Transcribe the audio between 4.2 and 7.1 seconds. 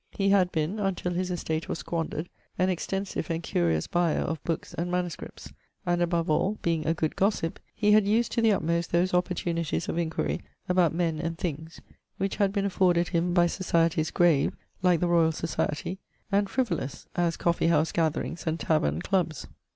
of books and MSS. And above all, being a